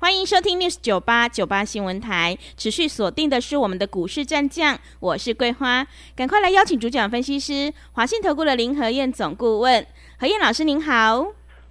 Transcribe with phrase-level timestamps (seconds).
[0.00, 9.84] 欢迎收听 News 九八九八新闻台，持续锁定的是我们的股市战将，我是桂花，赶快来邀请主讲分析师华信投顾的林和燕总顾问，
[10.20, 11.26] 何燕老师您好，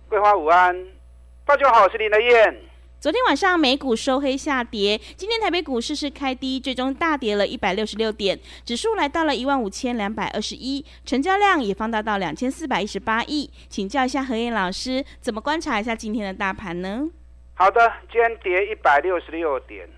[0.09, 0.75] 桂花午安，
[1.45, 2.57] 大家好，我是林和燕。
[2.99, 17.07] 昨天晚上美股收黑下跌，今天台北股市是开低，最终大跌了一百六十六点，指数来到了一万五千两百二十一，成交量也放大到两千四百一十八亿，请教一下何燕老师，怎么观察一下今天的大盘呢？
[17.59, 19.89] 好的，今天跌一百六十六点，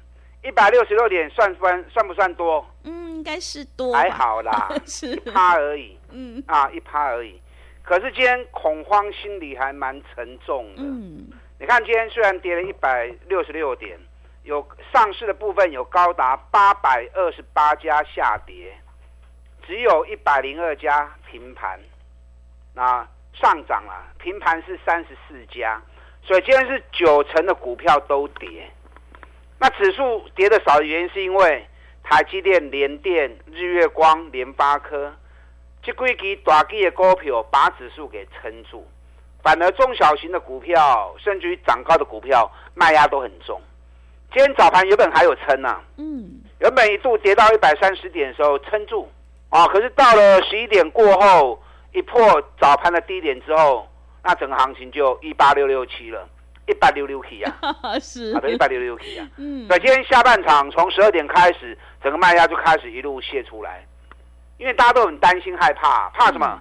[0.46, 2.66] 一百六十六点算算算不算多？
[2.86, 4.70] 嗯，应该是多，还好啦，
[5.04, 6.00] 一趴而已。
[6.10, 7.38] 嗯，啊，一趴而已。
[7.84, 10.84] 可是今天恐慌心理还蛮沉重的。
[10.84, 11.28] 嗯，
[11.60, 14.00] 你看今天虽然跌了一百六十六点，
[14.44, 18.74] 有上市的部分有高达八百二十八家下跌，
[19.68, 21.78] 只有一百零二家平盘，
[22.74, 25.82] 那上涨了，平盘是三十四家。
[26.22, 28.70] 所以今天是九成的股票都跌，
[29.60, 31.68] 那指数跌的少的原因是因为
[32.04, 35.12] 台积电、联电、日月光、联发科
[35.82, 38.88] 这几支大基的股票把指数给撑住，
[39.42, 43.60] 反而中小型的股票甚至于涨高的股票卖压都很重。
[44.32, 49.10] 今天早盘原本还有撑啊，嗯，原本一度跌到一百三十点的时候撑住
[49.50, 51.60] 啊，可是到了十一点过后
[51.92, 52.22] 一破
[52.62, 53.89] 早盘的低点之后。
[54.24, 56.28] 那整个行情就一八六六七了，
[56.68, 57.54] 一八六六七啊，
[58.00, 59.28] 是，好的，一八六六七啊。
[59.38, 63.86] 嗯，对，今天下半场从十二点开始，整个卖压就开始一路泄出来，
[64.58, 66.60] 因为大家都很担心害怕，怕什么？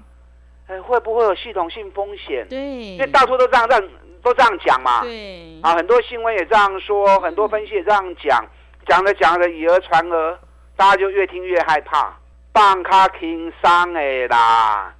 [0.68, 2.46] 哎，会不会有系统性风险？
[2.48, 3.88] 对，因为到处都这样这样
[4.22, 5.00] 都这样讲嘛。
[5.02, 8.44] 对，啊，很多新闻也这样说，很多分析也这样讲，
[8.86, 10.38] 讲着讲着以讹传讹，
[10.76, 12.14] 大家就越听越害怕，
[12.52, 14.94] 放卡轻伤的啦。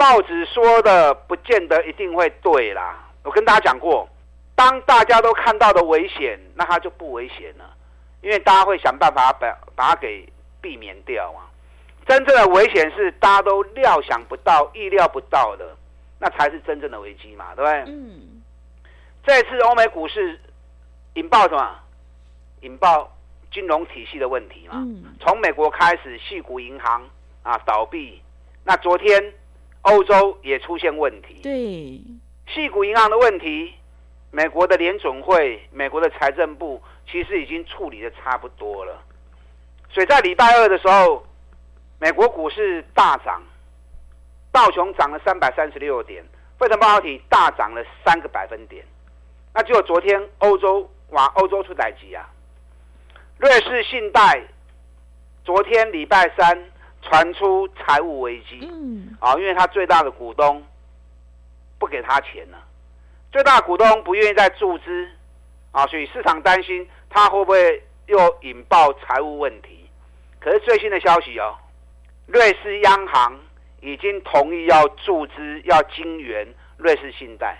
[0.00, 3.06] 报纸说的不见得一定会对啦。
[3.22, 4.08] 我跟大家讲过，
[4.54, 7.76] 当大家都看到的危险，那它就不危险了，
[8.22, 10.26] 因为大家会想办法把把它给
[10.62, 11.44] 避免掉啊。
[12.06, 15.76] 真正的危险是大家都料想不到、意料不到的，
[16.18, 17.94] 那才是真正的危机嘛，对不对？
[17.94, 18.40] 嗯。
[19.22, 20.40] 这次欧美股市
[21.12, 21.78] 引爆什么？
[22.62, 23.14] 引爆
[23.52, 24.76] 金融体系的问题嘛。
[24.76, 25.14] 嗯。
[25.20, 27.02] 从美国开始，系股银行
[27.42, 28.22] 啊倒闭，
[28.64, 29.34] 那昨天。
[29.82, 32.00] 欧洲也出现问题，对，
[32.52, 33.72] 系股银行的问题，
[34.30, 39.02] 美国的联总会、美国的财政部其实已经处理的差不多了，
[39.90, 41.24] 所以在礼拜二的时候，
[41.98, 43.42] 美国股市大涨，
[44.52, 46.22] 道琼涨了三百三十六点，
[46.58, 48.84] 费城半导体大涨了三个百分点，
[49.54, 52.28] 那只有昨天欧洲哇，欧洲出代机啊，
[53.38, 54.42] 瑞士信贷
[55.42, 56.70] 昨天礼拜三。
[57.02, 60.62] 传出财务危机，嗯，啊，因为他最大的股东
[61.78, 62.58] 不给他钱了，
[63.32, 65.08] 最大股东不愿意再注资，
[65.72, 69.88] 啊，所以市场担心他会不会又引爆财务问题。
[70.38, 71.56] 可是最新的消息哦，
[72.26, 73.38] 瑞士央行
[73.80, 76.46] 已经同意要注资，要金援
[76.76, 77.58] 瑞士信贷，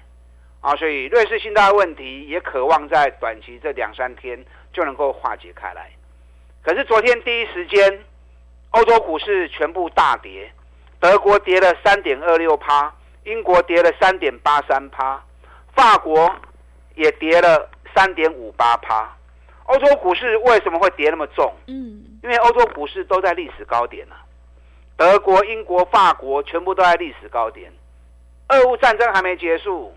[0.60, 5.90] 啊，所以瑞士信贷问题也渴望在短期这两三天就能够化解开来。
[6.62, 8.04] 可是昨天第一时间。
[8.70, 10.50] 欧洲股市全部大跌，
[11.00, 12.94] 德国跌了三点二六趴，
[13.24, 15.20] 英国跌了三点八三趴，
[15.74, 16.32] 法国
[16.94, 19.12] 也跌了三点五八趴。
[19.64, 21.52] 欧洲股市为什么会跌那么重？
[21.66, 24.22] 嗯，因为欧洲股市都在历史高点啊，
[24.96, 27.72] 德国、英国、法国全部都在历史高点。
[28.48, 29.92] 俄乌战争还没结束，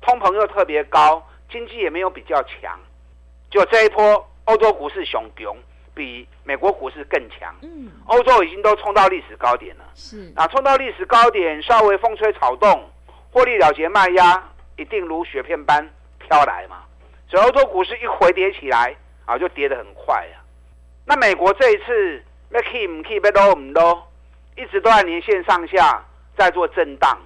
[0.00, 2.78] 通膨又特别高，经济也没有比较强，
[3.50, 5.56] 就这一波欧洲股市熊熊。
[5.94, 10.32] 比美国股市更强，嗯，欧洲已经都冲到历史高点了，是。
[10.34, 12.90] 啊，冲到历史高点，稍微风吹草动，
[13.30, 14.42] 获利了结卖压
[14.76, 15.86] 一定如雪片般
[16.18, 16.84] 飘来嘛，
[17.28, 18.96] 所以欧洲股市一回跌起来
[19.26, 20.40] 啊，就跌得很快啊。
[21.04, 24.08] 那美国这一次那 keep 唔 keep 都唔多，
[24.56, 26.02] 一直都在年线上下
[26.38, 27.18] 在做震荡，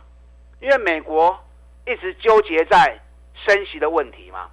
[0.60, 1.38] 因为美国
[1.86, 2.98] 一直纠结在
[3.34, 4.50] 升息的问题嘛，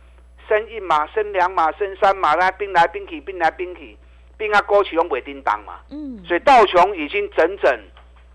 [0.47, 3.97] 升一码、升两码、升三码，来兵来兵去，兵来兵去。
[4.43, 7.79] 并啊，过去用尾叮当嘛，嗯，所以道琼已经整整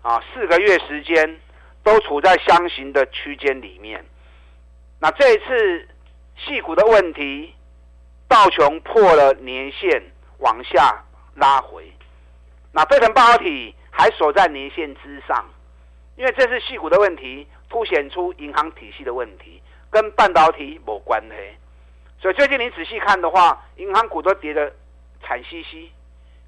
[0.01, 1.39] 啊四个月时间
[1.83, 4.03] 都处在箱型的区间里面。
[4.99, 5.87] 那这一次
[6.35, 7.53] 细股的问题，
[8.27, 10.01] 道琼破了年线
[10.39, 11.03] 往下
[11.35, 11.93] 拉回，
[12.71, 15.45] 那飞腾半导体还守在年线之上，
[16.15, 19.61] 因为这是细股的问题，凸显出银行体系的问题，
[19.91, 21.35] 跟半导体没关系。
[22.19, 24.69] 所以最近你仔细看的话，银行股都跌得
[25.21, 25.89] 惨兮兮，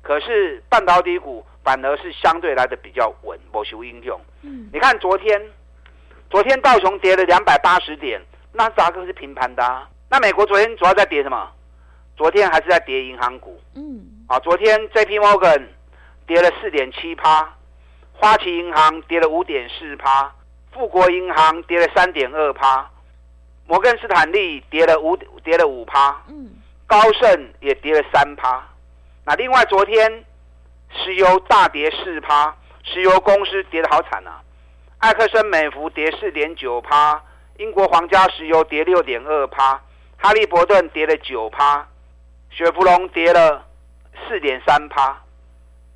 [0.02, 4.20] 可是半导体股反而是相对来的比较稳，没受影响。
[4.42, 5.42] 嗯，你看昨天，
[6.30, 8.22] 昨天道琼跌了两百八十点，
[8.52, 9.88] 那扎克是平盘的啊。
[10.10, 11.52] 那美国昨天主要在跌什么？
[12.18, 13.60] 昨天还是在跌银行股。
[13.76, 15.20] 嗯，啊，昨天 J.P.
[15.20, 15.64] Morgan
[16.28, 17.54] 跌了四点七趴，
[18.14, 20.34] 花旗银行跌了五点四趴，
[20.74, 22.90] 富国银行跌了三点二趴。
[23.68, 26.50] 摩根斯坦利跌了五跌了五趴，嗯，
[26.86, 28.62] 高盛也跌了三趴。
[29.26, 30.26] 那另外昨天
[30.94, 34.42] 石油大跌四趴，石油公司跌得好惨啊！
[35.00, 37.22] 埃克森美孚跌四点九趴，
[37.58, 39.82] 英国皇家石油跌六点二趴，
[40.18, 41.88] 哈利伯顿跌了九趴，
[42.50, 43.66] 雪佛龙跌了
[44.28, 45.22] 四点三趴。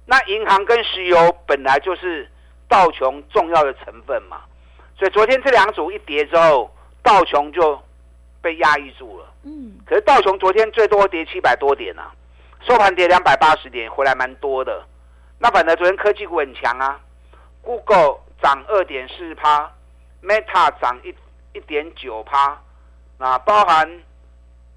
[0.05, 2.29] 那银行跟石油本来就是
[2.67, 4.41] 道琼重要的成分嘛，
[4.97, 6.71] 所以昨天这两组一跌之后。
[7.05, 7.79] 道琼就
[8.41, 12.11] 被压抑住了，嗯，可是道琼昨天最多跌七百多点啊，
[12.67, 14.83] 收盘跌两百八十点，回来蛮多的。
[15.37, 16.99] 那反正昨天科技股很强啊
[17.61, 19.71] ，Google 涨二点四趴
[20.23, 21.13] ，Meta 涨一
[21.53, 22.59] 一点九趴，
[23.19, 23.87] 那包含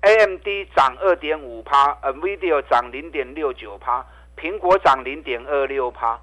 [0.02, 0.46] AMD
[0.76, 4.05] 涨二点五趴，NVIDIA 涨零点六九趴，
[4.37, 6.20] 苹果涨零点二六趴，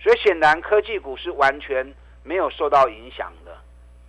[0.00, 3.56] 所以显然科技股是完全没有受到影响的。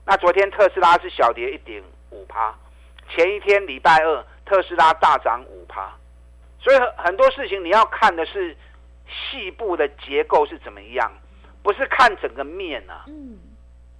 [0.05, 2.53] 那昨天特斯拉是小跌一点五趴，
[3.09, 5.91] 前一天礼拜二特斯拉大涨五趴，
[6.61, 8.55] 所以很很多事情你要看的是
[9.07, 11.11] 细部的结构是怎么样，
[11.63, 13.05] 不是看整个面啊。
[13.07, 13.39] 嗯，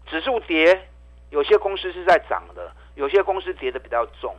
[0.06, 0.88] 指数跌，
[1.29, 4.35] 有些公司是在涨的，有些公司跌的比较重。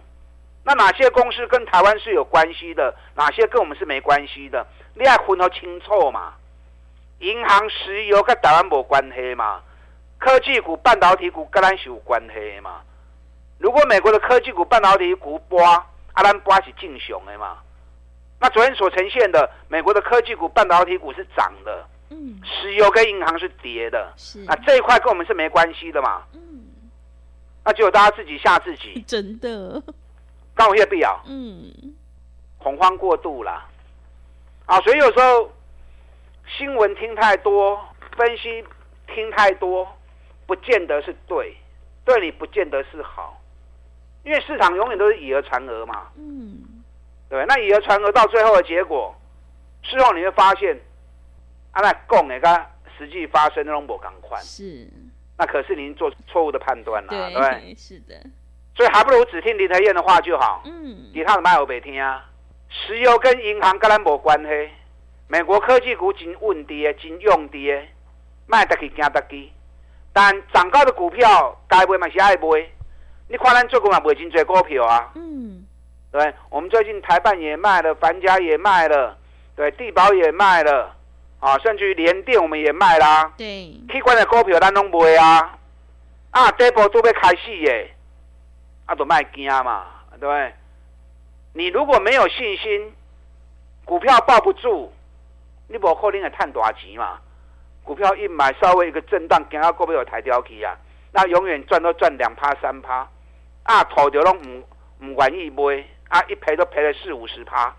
[0.62, 4.66] 那哪些公司跟台湾是有关系的，哪些跟我们是没关系的？
[4.94, 6.34] 你要分得清楚嘛。
[7.20, 9.62] 银行、石油跟台湾没关系嘛。
[10.18, 12.82] 科技股、半导体股跟咱是有关系嘛？
[13.58, 15.62] 如果美国的科技股、半导体股波，
[16.12, 17.58] 阿兰波是正常的嘛？
[18.40, 24.42] 那昨天所呈现的美国的科技股、半导体股是涨的，嗯，石油跟银行是跌的，是。
[24.46, 26.22] 啊，这一块跟我们是没关系的嘛？
[26.32, 26.64] 嗯，
[27.64, 29.82] 那就大家自己吓自己， 真的，
[30.54, 31.70] 刚好越必要，嗯，
[32.58, 33.66] 恐慌过度啦，
[34.66, 35.52] 啊，所以有时候
[36.58, 37.78] 新闻听太多，
[38.16, 38.64] 分析
[39.06, 39.86] 听太多。
[40.46, 41.56] 不见得是对，
[42.04, 43.40] 对你不见得是好，
[44.24, 46.08] 因为市场永远都是以讹传讹嘛。
[46.16, 46.58] 嗯，
[47.30, 49.14] 对，那以讹传讹到最后的结果，
[49.82, 50.78] 事后你会发现，
[51.70, 52.66] 啊，那供那个
[52.98, 54.86] 实际发生那种不赶快，是，
[55.38, 57.74] 那可是您做错误的判断了，对对？
[57.76, 58.14] 是的，
[58.74, 60.62] 所以还不如只听林德燕的话就好。
[60.64, 62.26] 嗯，其他的卖我别听啊。
[62.68, 64.70] 石油跟银行跟咱无关系，
[65.28, 67.88] 美国科技股真稳跌，真用跌，
[68.46, 69.50] 卖得去惊得去。
[70.12, 72.68] 但涨高的股票该买嘛是爱买，
[73.28, 75.12] 你看咱最近嘛买真侪股票啊。
[75.14, 75.64] 嗯，
[76.12, 79.16] 对，我们最近台办也卖了，凡家也卖了，
[79.54, 80.94] 对，地保也卖了，
[81.38, 83.32] 啊，甚至于联电我们也卖啦。
[83.36, 85.56] 对，去关的股票咱拢卖啊。
[86.32, 87.90] 啊，这波都要开始耶，
[88.86, 89.86] 啊，都卖惊嘛，
[90.20, 90.52] 对。
[91.52, 92.92] 你如果没有信心，
[93.84, 94.92] 股票抱不住，
[95.66, 97.18] 你无可能会赚大钱嘛。
[97.82, 100.76] 股票一买，稍微一个震荡，惊到股票有抬掉去啊，
[101.12, 103.08] 那永远赚都赚两趴三趴，
[103.64, 104.64] 啊，头就拢唔
[105.00, 107.74] 唔愿意买，啊，一赔都赔了四五十趴，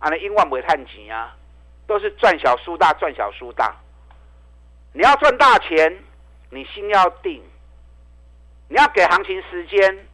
[0.00, 1.36] 啊，那英万不会赚钱啊，
[1.86, 3.76] 都是赚小输大，赚小输大。
[4.92, 6.02] 你要赚大钱，
[6.50, 7.40] 你心要定，
[8.68, 10.06] 你要给行情时间，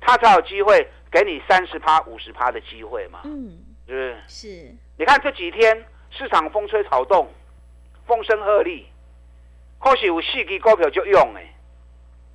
[0.00, 4.16] 他才有机会给你三十趴、五十趴的机会嘛，嗯，是不是？
[4.26, 4.74] 是。
[4.98, 7.32] 你看这几天市场风吹草动。
[8.06, 8.84] 风声鹤唳，
[9.80, 11.40] 或许有四支股票就用的，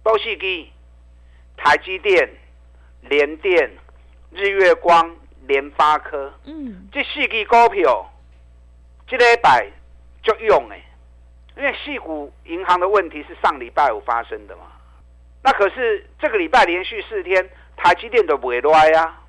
[0.04, 0.68] 都四支：
[1.56, 2.30] 台积电、
[3.04, 3.72] 联电、
[4.32, 5.16] 日月光、
[5.48, 6.34] 联发科。
[6.46, 8.10] 嗯，这四支股票，
[9.08, 9.70] 这礼拜
[10.24, 10.76] 就用的，
[11.58, 14.64] 因为细股银行的问题是上礼拜五发生的嘛。
[15.44, 19.22] 那可是这个礼拜连续四天，台积电都不会来呀，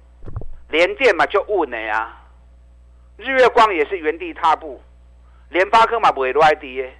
[0.68, 2.20] 联电嘛就稳了呀，
[3.16, 4.80] 日月光也是原地踏步。
[5.48, 6.90] 联发科嘛不会落跌的，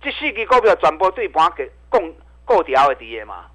[0.00, 2.12] 这四支股票全部对盘给供
[2.44, 3.46] 够调的跌嘛，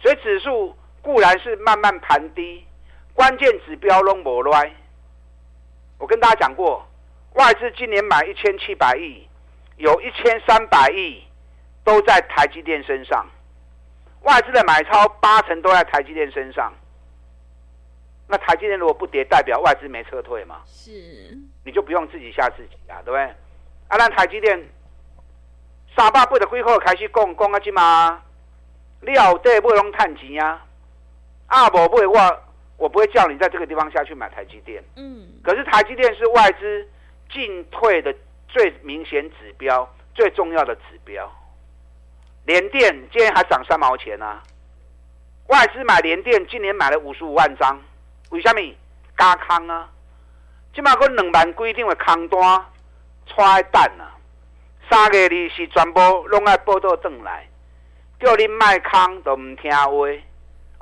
[0.00, 2.66] 所以指数固然是慢慢盘低，
[3.14, 4.52] 关键指标拢无落。
[5.98, 6.84] 我跟大家讲过，
[7.34, 9.24] 外资今年买一千七百亿，
[9.76, 11.22] 有一千三百亿
[11.84, 13.24] 都在台积电身上，
[14.22, 16.74] 外资的买超八成都在台积电身上。
[18.26, 20.62] 那台积电如果不跌，代表外资没撤退嘛？
[20.66, 20.90] 是。
[21.64, 23.22] 你就不用自己吓自己啊，对不对？
[23.86, 24.58] 啊，咱台积电
[25.96, 28.20] 三百八十几块开始讲，讲啊，即嘛，
[29.02, 30.65] 你后底不拢趁钱啊？
[31.46, 32.42] 啊，无买我，
[32.76, 34.82] 我不会叫你在这个地方下去买台积电。
[34.96, 36.88] 嗯，可是台积电是外资
[37.30, 38.14] 进退的
[38.48, 41.30] 最明显指标，最重要的指标。
[42.44, 44.42] 联电今天还涨三毛钱啊！
[45.48, 47.80] 外资买联电，今年买了五十五万张，
[48.30, 48.60] 为什么？
[49.16, 49.88] 加空啊！
[50.74, 52.64] 即马个两万几张的空单，
[53.26, 54.14] 揣等啊！
[54.90, 57.48] 三月二是全部拢爱报道转来，
[58.20, 59.90] 叫你卖空都唔听话。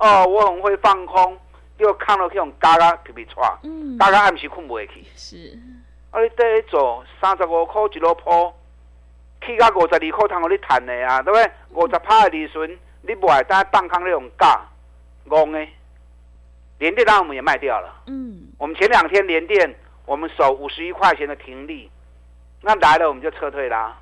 [0.04, 1.38] 哦，我很会放空，
[1.78, 5.02] 又看了去用加啊皮皮喘，嗯，加啊暗时困袂去。
[5.16, 5.58] 是，
[6.10, 8.52] 啊，你第一做三十五块一路铺，
[9.40, 11.50] 去到五十二块，通互你赚的啊，对不对？
[11.70, 14.60] 五十趴的利润，你卖单放空你用嘎，
[15.26, 15.66] 戆的。
[16.78, 18.02] 连电当然我们也卖掉了。
[18.08, 21.90] 嗯，我们前两天连电，我们守五十一块钱的停利，
[22.60, 23.96] 那来了我们就撤退啦，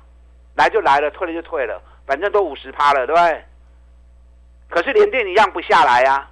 [0.55, 3.45] 来就来了，退了就退了，反正都五十趴了，对不对？
[4.73, 6.27] 可是联电一样不下来呀、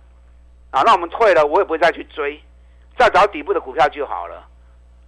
[0.71, 2.41] 啊，那我们退了，我也不会再去追，
[2.97, 4.43] 再找底部的股票就好了。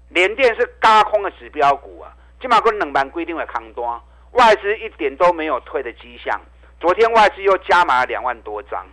[0.10, 4.00] 联电是高空的指标股啊，起码跟冷盘规定的扛多，
[4.34, 6.40] 外资一点都没有退的迹象。
[6.80, 8.86] 昨天外资又加码了两万多张，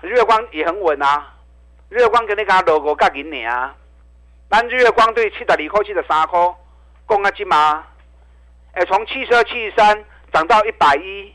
[0.00, 1.32] 日光也很稳啊，
[1.88, 3.72] 日光跟你讲 logo 甲银年啊，
[4.50, 6.54] 咱日光对七十二块、七十三块，
[7.08, 7.84] 讲啊即嘛，
[8.72, 11.32] 哎，从七十二、七十三涨到一百一，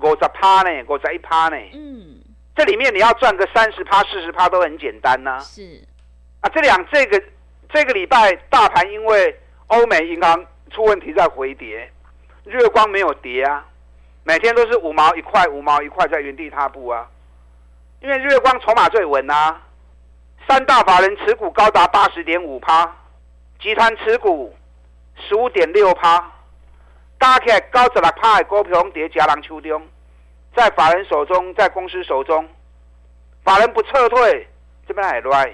[0.00, 2.20] 五十趴呢，五十一趴呢，嗯，
[2.54, 5.82] 这里面你要赚个三十趴、四十趴都很简单呐、是，
[6.40, 7.22] 啊，这两这个
[7.70, 11.90] 这个礼拜大盘因为欧美银行出问题在回跌，
[12.44, 13.64] 日光没有跌啊，
[14.24, 17.08] 每天都是五毛一块、五毛一块在原地踏步啊。
[18.02, 19.62] 因为日光筹码最稳啊，
[20.46, 22.94] 三大法人持股高达八十点五趴，
[23.60, 24.54] 集团持股
[25.16, 26.32] 十五点六趴，
[27.18, 29.82] 加起来高十六趴的股票跌加人手中，
[30.54, 32.48] 在法人手中，在公司手中，
[33.44, 34.48] 法人不撤退，
[34.86, 35.52] 这边还乱。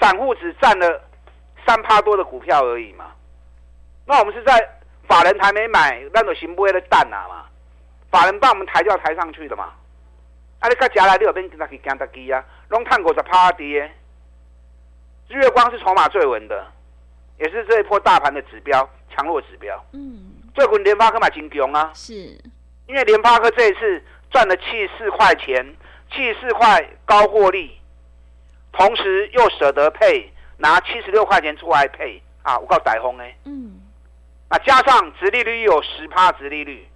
[0.00, 1.02] 散户只占了
[1.66, 3.06] 三趴多的股票而已嘛。
[4.06, 4.52] 那我们是在
[5.08, 7.46] 法人还没买，那种行不会的蛋啊嘛，
[8.10, 9.72] 法人帮我们抬就要抬上去的嘛。
[10.60, 13.90] 啊，你甲夹来你有边跟他去跟他机啊，拢探五十趴跌。
[15.28, 16.66] 日月光是筹码最稳的，
[17.38, 19.84] 也是这一波大盘的指标，强弱指标。
[19.92, 20.27] 嗯，
[20.58, 22.36] 最近联发科嘛金强啊，是，
[22.88, 25.64] 因为联发科这一次赚了七十四块钱，
[26.10, 27.78] 七十四块高获利，
[28.72, 32.58] 同时又舍得配，拿七十六块钱出来配啊！
[32.58, 33.80] 我告台风哎，嗯，
[34.48, 36.88] 啊，加上殖利率又有十趴殖利率，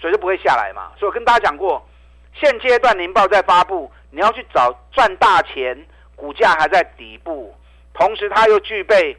[0.00, 0.92] 所以就不会下来嘛。
[0.98, 1.86] 所以我跟大家讲过，
[2.32, 7.54] 现阶段年报在发布，你要去找赚大钱，股价还在底部，
[7.92, 9.14] 同时它又具备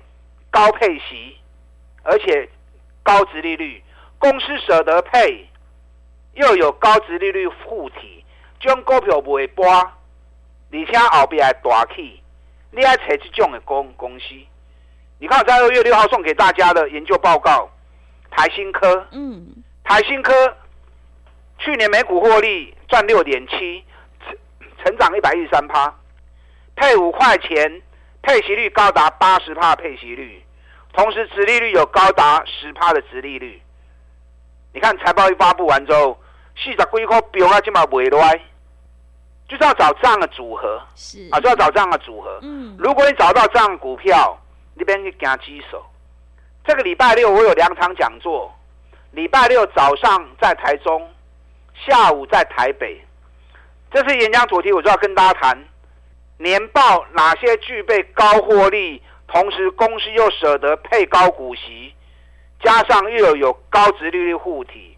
[0.49, 1.37] 高配息，
[2.01, 2.49] 而且
[3.07, 3.81] 高值利率，
[4.19, 5.47] 公司舍得配，
[6.33, 8.25] 又有高值利率护体，
[8.59, 12.21] 将股票不会跌，而且后边还大起，
[12.69, 14.35] 你爱找这种的公公司。
[15.19, 17.71] 你看，在二月六号送给大家的研究报告，
[18.29, 20.57] 台新科，嗯，台新科
[21.59, 23.85] 去年每股获利赚六点七，
[24.19, 24.37] 成
[24.83, 25.97] 成长一百一十三趴，
[26.75, 27.81] 配五块钱，
[28.21, 30.43] 配息率高达八十帕配息率，
[30.93, 33.61] 同时殖利率有高达十帕的殖利率。
[34.73, 36.19] 你看财报一发布完之后，
[36.55, 38.39] 四十几块标啊，今嘛袂落来，
[39.47, 42.39] 就是要找这样的组合是，啊，就要找这样的组合。
[42.41, 44.37] 嗯，如果你找到这样的股票，
[44.75, 45.83] 你边去加基手。
[46.65, 48.53] 这个礼拜六我有两场讲座，
[49.11, 51.09] 礼拜六早上在台中，
[51.73, 53.01] 下午在台北。
[53.89, 55.57] 这次演讲主题我就要跟大家谈
[56.37, 61.93] 年报哪些具备高获利，同时公司又舍得配高股息，
[62.63, 64.97] 加上又有有高值利率护体，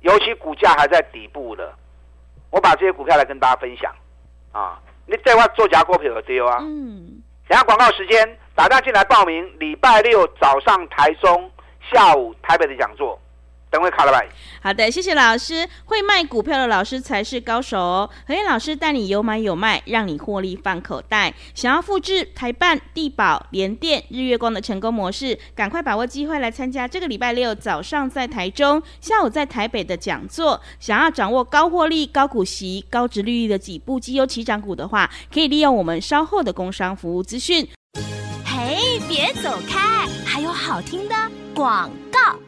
[0.00, 1.74] 尤其股价还在底部的，
[2.50, 3.92] 我把这些股票来跟大家分享
[4.52, 4.80] 啊。
[5.06, 6.58] 你在外做假股票有丢啊？
[6.60, 11.50] 嗯，等下广告时间，打电话进来报名，礼拜六早上台中，
[11.92, 13.20] 下午台北的讲座，
[13.72, 14.22] 等会卡了吧。
[14.60, 15.66] 好的，谢谢老师。
[15.86, 18.10] 会卖股票的老师才是高手哦。
[18.28, 21.34] 何燕老师带你有买有卖，让你获利放口袋。
[21.54, 30.60] 想要复制台办、地保、联电、日月光的成功模式，赶快把握机会来参加这个礼拜六早上在台中，下午在台北的讲座。
[30.78, 37.66] 想要掌握高获利、高股息、高值利率的几部绩优起涨股的话，可以利用我们稍后的工商服务资讯。
[38.44, 41.14] 嘿，别走开，还有好听的
[41.54, 42.38] 广告。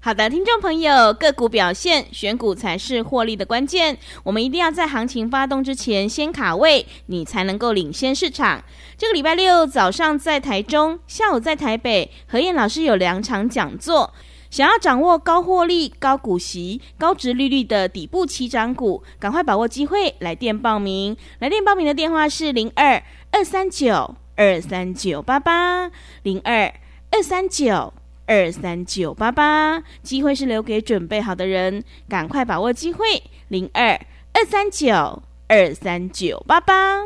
[0.00, 3.98] 好的，听众朋友，个股表现，选股才是获利的关键。
[4.22, 8.62] 我们一定要在行情发动之前先卡位，你才能够领先市场。
[8.96, 14.14] 这个礼拜六早上在台中，下午在台北，何燕老师有两场讲座。
[14.48, 21.16] 想要掌握高获利、高股息、高值利率的底部起涨股，赶快把握机会，来电报名。
[21.40, 23.02] 来电报名的电话是零二
[23.32, 25.90] 二三九二三九八八
[26.22, 26.72] 零二
[27.10, 27.92] 二三九。
[28.28, 33.22] 二三九八八，机会是留给准备好的人，赶快把握机会。
[33.48, 33.98] 零二
[34.34, 37.02] 二三九二三九八八，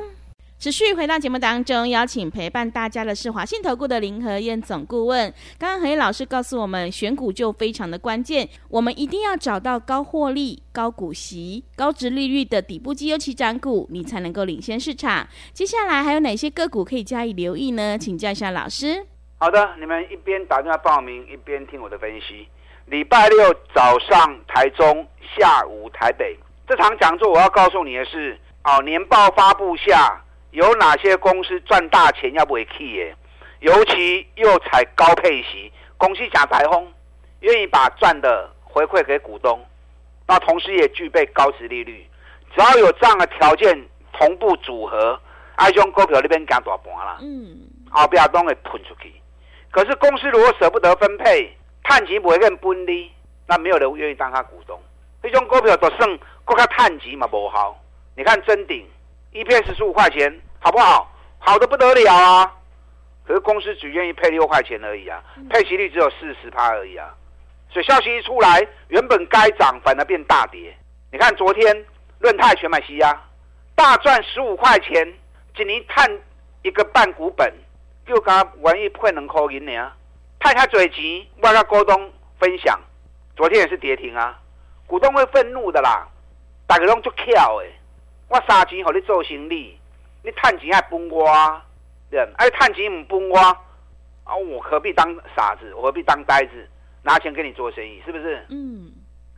[0.59, 5.33] 持续回到节目当中，邀请陪伴大家的是华信投顾的林和燕总顾问。
[5.57, 15.29] 刚刚何燕老师告诉我们，选股就非常的关键，我们一定要找到高获利、高股息、高值利率的底部绩优期涨股，你才能够领先市场。
[15.53, 17.97] 接下来还有哪些个股可以加以留意呢？
[17.97, 19.07] 请教一下老师。
[19.43, 22.47] 好的，你们一边打电话报名，一边听我的分析。
[22.87, 25.05] 礼拜六早上台中，
[25.37, 30.23] 下午台北这场讲座，我要告诉你的是：哦，年报发布下
[30.53, 33.17] 有哪些公司赚大钱要不会 key 耶？
[33.59, 36.93] 尤其又采高配息，公司假台风，
[37.41, 39.61] 愿意把赚的回馈给股东，
[40.29, 42.07] 那同时也具备高值利率。
[42.55, 43.77] 只要有这样的条件
[44.13, 45.19] 同步组合，
[45.57, 47.19] 爱中股票那边干大盘了。
[47.23, 47.59] 嗯，
[47.91, 49.13] 后边都会喷出去。
[49.73, 51.51] 可是公司如果舍不得分配，
[51.83, 53.11] 碳级不会更分离，
[53.47, 54.79] 那没有人愿意当他股东。
[55.23, 57.83] 这种股票都剩够他碳级嘛不好。
[58.15, 58.87] 你看真顶
[59.33, 61.11] 一片十五块钱，好不好？
[61.39, 62.53] 好的不得了啊！
[63.27, 67.15] 可是公司只愿意配六块钱而已啊，配息率只有四十趴而已啊。
[67.71, 70.77] 所以消息一出来，原本该涨反而变大跌。
[71.11, 71.87] 你看昨天
[72.19, 73.19] 润泰全买西压，
[73.75, 75.11] 大赚十五块钱，
[75.57, 76.21] 仅一碳
[76.63, 77.51] 一个半股本。
[78.07, 79.93] 就刚玩一配两块银呢，
[80.41, 82.79] 派他嘴钱，我跟股东分享。
[83.37, 84.39] 昨天也是跌停啊，
[84.87, 86.07] 股东会愤怒的啦。
[86.67, 87.73] 大家拢足巧诶，
[88.29, 89.79] 我三钱互你做生意，
[90.23, 91.27] 你趁钱还分我，
[92.11, 95.73] 对哎，探钱唔分我，啊，我何必当傻子？
[95.75, 96.69] 我何必当呆子？
[97.03, 98.47] 拿钱给你做生意，是不是？
[98.51, 98.93] 嗯。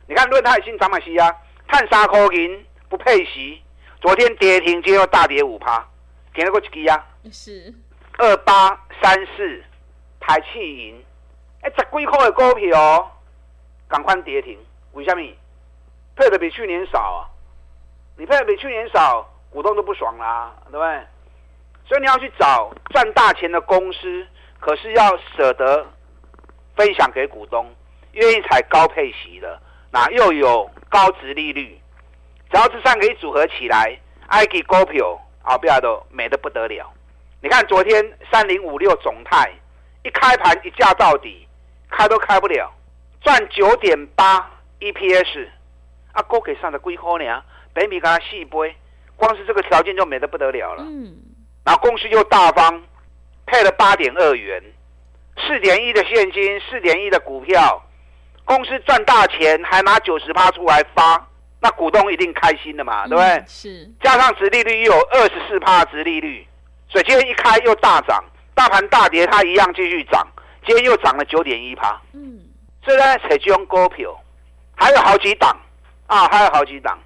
[0.07, 1.31] 你看论泰新、长马西啊，
[1.67, 3.61] 探三块银不配息，
[4.01, 5.87] 昨天跌停，今天又大跌五趴，
[6.33, 7.05] 给了个几支啊？
[7.31, 7.73] 是。
[8.17, 8.69] 二八
[9.01, 9.63] 三四
[10.19, 11.05] 台气银，
[11.61, 13.11] 哎，十几块的股票哦，
[13.87, 14.57] 赶快跌停，
[14.93, 15.21] 为什么？
[16.15, 17.27] 配的比去年少啊！
[18.17, 21.01] 你配的比去年少，股东都不爽啦，对不对？
[21.85, 24.25] 所以你要去找赚大钱的公司，
[24.61, 25.85] 可是要舍得
[26.77, 27.69] 分享给股东，
[28.13, 31.77] 愿意采高配息的，那又有高值利率，
[32.49, 36.93] 只要这三个一组合起来，I G 股票啊，不要都美的不得了。
[37.45, 39.51] 你看昨天三零五六总泰
[40.01, 41.47] 一开盘一价到底，
[41.91, 42.73] 开都开不了，
[43.21, 45.47] 赚九点八 EPS，
[46.13, 47.43] 啊，股给上的几块呢？
[47.71, 48.75] 北米跟他细杯，
[49.15, 50.81] 光是这个条件就美得不得了了。
[50.87, 51.15] 嗯，
[51.63, 52.81] 然后公司又大方，
[53.45, 54.63] 配了八点二元，
[55.37, 57.79] 四点一的现金，四点一的股票，
[58.43, 61.23] 公司赚大钱还拿九十趴出来发，
[61.61, 63.43] 那股东一定开心的嘛，对不对？
[63.45, 66.47] 是，加上殖利率又有二十四趴殖利率。
[66.95, 70.25] 所以今天一开又大涨，大盘大跌，它一样继续涨。
[70.65, 72.01] 今天又涨了九点一趴。
[72.13, 72.39] 嗯，
[72.81, 74.17] 所以呢，采用股票
[74.77, 75.53] 还有好几档
[76.07, 76.97] 啊，还有好几档。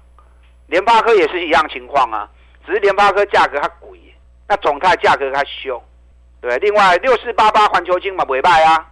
[0.68, 2.30] 联发科也是一样情况啊，
[2.64, 3.98] 只是联发科价格它贵，
[4.46, 5.82] 那总泰价格它凶。
[6.40, 8.88] 对，另外六四八八环球金嘛尾败啊，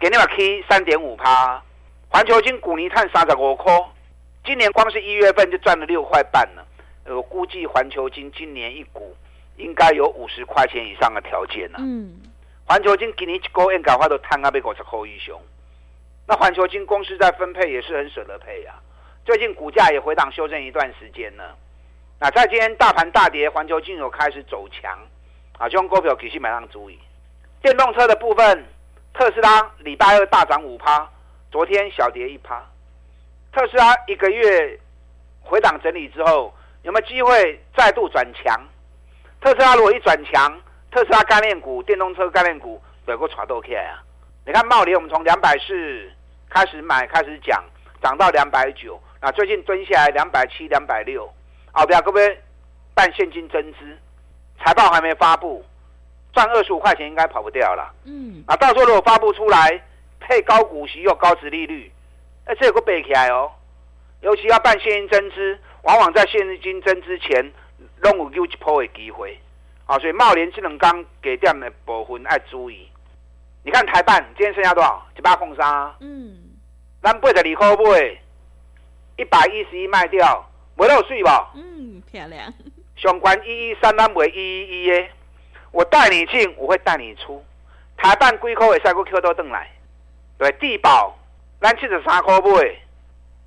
[0.00, 1.62] 给你把 K 三点五趴。
[2.08, 3.70] 环球金股泥碳三十五颗，
[4.44, 6.66] 今年光是一月份就赚了六块半了。
[7.06, 9.16] 我估计环球金今年一股。
[9.60, 11.78] 应该有五十块钱以上的条件呢。
[11.80, 12.20] 嗯，
[12.66, 15.40] 环球金给你一个亿，赶快都摊啊，被五十块一雄。
[16.26, 18.74] 那环球金公司在分配也是很舍得配啊。
[19.24, 21.56] 最近股价也回档修正一段时间了。
[22.18, 24.98] 那在今天大盘大跌，环球金有开始走强
[25.58, 26.98] 啊，就用股票继续买上注意。
[27.62, 28.64] 电动车的部分，
[29.12, 31.08] 特斯拉礼拜二大涨五趴，
[31.50, 32.64] 昨天小跌一趴。
[33.52, 34.78] 特斯拉一个月
[35.40, 38.60] 回档整理之后，有没有机会再度转强？
[39.40, 44.02] 特斯拉如果一转强，特斯拉概念股、电动车概念股有个传豆起来啊！
[44.44, 46.10] 你看茂林，我们从两百四
[46.50, 47.64] 开始买，开始讲，
[48.02, 51.26] 涨到两百九，那最近蹲下来两百七、两百六，
[51.72, 52.38] 好，不要各位
[52.94, 53.78] 办现金增资，
[54.62, 55.64] 财报还没发布，
[56.34, 57.94] 赚二十五块钱应该跑不掉了。
[58.04, 59.82] 嗯，啊，到时候如果发布出来，
[60.20, 61.90] 配高股息又高值利率，
[62.44, 63.50] 哎，这有个背起来哦。
[64.20, 67.50] 尤其要办现金增资，往往在现金增资前。
[68.02, 69.38] 拢有有一波的机会，
[69.86, 72.88] 啊，所以茂联智能钢给点的部分要注意。
[73.62, 75.06] 你看台办今天剩下多少？
[75.16, 75.94] 一百空三。
[76.00, 76.36] 嗯。
[77.02, 78.18] 咱八十二块买，
[79.16, 80.44] 一百一十一卖掉，
[80.76, 81.50] 没漏税吧？
[81.54, 82.52] 嗯，漂亮。
[82.96, 85.08] 相关一一三咱买一一一的，
[85.72, 87.42] 我带你进，我会带你出。
[87.96, 89.70] 台办几块会使个 Q 都登来，
[90.38, 91.14] 对，地保
[91.60, 92.76] 咱七十三块买，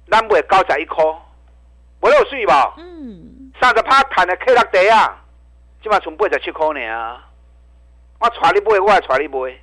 [0.09, 1.03] 咱买九十一块，
[2.01, 2.73] 没漏税吧？
[2.77, 5.23] 嗯，三十趴赚的 K 六地啊，
[5.81, 7.19] 即码剩八十七块呢。
[8.19, 9.53] 我带你买，我也带你买。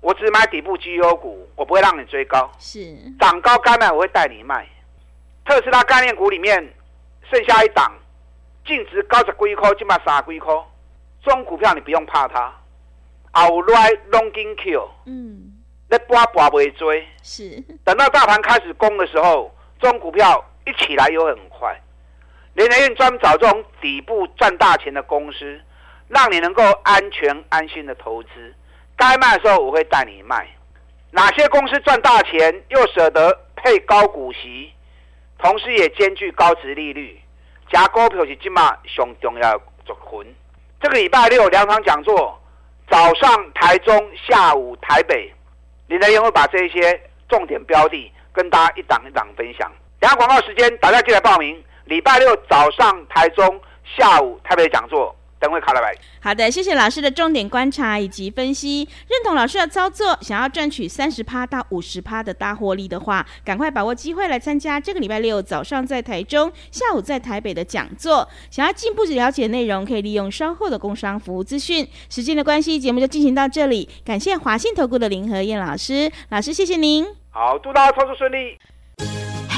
[0.00, 2.48] 我只买底部绩优股，我不会让你追高。
[2.58, 2.78] 是
[3.18, 4.66] 涨高该卖，我会带你卖。
[5.44, 6.56] 特斯拉概念股里面
[7.30, 7.92] 剩下一档，
[8.64, 10.54] 净值高十几块，就卖三十几块。
[11.24, 12.52] 这种股票你不用怕它，
[13.32, 15.52] 后来 long 金 Q，嗯，
[15.88, 17.06] 那波波不追。
[17.22, 21.76] 是等到大盘开始攻的时候，这种股票一起来又很快。
[22.58, 25.60] 联联院专门找这种底部赚大钱的公司，
[26.08, 28.28] 让你能够安全安心的投资。
[28.96, 30.44] 该卖的时候我会带你卖。
[31.12, 34.72] 哪些公司赚大钱又舍得配高股息，
[35.38, 37.20] 同时也兼具高值利率？
[37.70, 40.34] 加股票是今嘛上重要的族群。
[40.80, 42.36] 这个礼拜六两场讲座，
[42.90, 45.32] 早上台中，下午台北，
[45.86, 49.70] 林德燕会把这一些重点标的跟大家一档一档分享。
[50.00, 51.62] 两个广告时间，大家记得报名。
[51.88, 53.60] 礼拜六早上台中，
[53.96, 55.14] 下午台北讲座。
[55.40, 55.96] 等会卡了呗。
[56.20, 68.28] 好的，谢谢老师的重点观察以及分析，认同老师的操作，想要赚取三十趴到五十趴的大获利的话，赶快把握机会来参加这个礼拜六早上在台中，下午在台北的讲座。
[68.50, 71.88] 想要进一步了解内容，可以利用稍后的工商服务资讯。
[72.10, 77.06] 时间的关系，节目就进行到这里，感谢华信投顾的林和燕老师，老师谢谢您。
[77.30, 78.58] 好，祝大家操作顺利。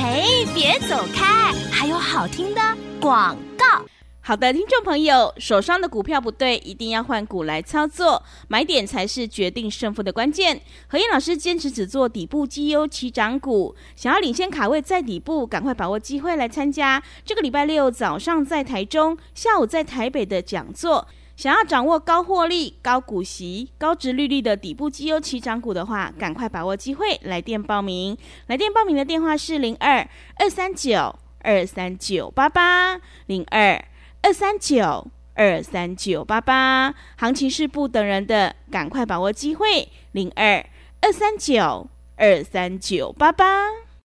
[0.02, 2.60] 嘿，别走开，还有好听的
[2.98, 3.84] 广告。
[4.22, 10.62] 好的，听众朋友，手上的股票不对，一定要换股来操作，买点才是决定胜负的关键。
[10.88, 21.06] 何燕老师坚持只做底部绩优起涨股，想要领先卡位在底部，赶快把握机会来参加这个礼拜六早上在台中，下午在台北的讲座。
[21.40, 28.14] 想要掌握高获利、高股息、高值利率的底部绩优起涨股的话，赶快把握机会来电报名。
[28.48, 33.82] 来电报名的电话是零二二三九二三九八八零二。
[34.20, 39.88] 二三九二三九八八，行情是不等人的，赶快把握机会。
[40.12, 40.62] 零二
[41.00, 43.89] 二三九二三九八八。